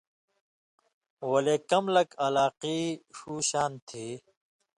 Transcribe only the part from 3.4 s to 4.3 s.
شان تھی